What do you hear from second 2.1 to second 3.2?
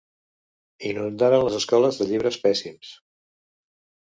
llibres pèssims.